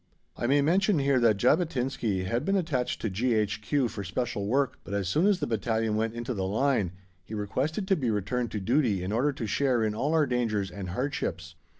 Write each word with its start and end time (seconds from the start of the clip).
I 0.35 0.47
may 0.47 0.63
mention 0.63 0.97
here 0.97 1.19
that 1.19 1.37
Jabotinsky 1.37 2.23
had 2.23 2.43
been 2.43 2.55
attached 2.55 3.01
to 3.01 3.09
G.H.Q. 3.11 3.87
for 3.87 4.03
special 4.03 4.47
work, 4.47 4.79
but, 4.83 4.95
as 4.95 5.07
soon 5.07 5.27
as 5.27 5.39
the 5.39 5.45
battalion 5.45 5.95
went 5.95 6.15
into 6.15 6.33
the 6.33 6.47
line, 6.47 6.93
he 7.23 7.35
requested 7.35 7.87
to 7.87 7.95
be 7.95 8.09
returned 8.09 8.49
to 8.53 8.59
duty 8.59 9.03
in 9.03 9.11
order 9.11 9.31
to 9.33 9.45
share 9.45 9.83
in 9.83 9.93
all 9.93 10.15
our 10.15 10.25
dangers 10.25 10.71
and 10.71 10.89
hardships. 10.89 11.53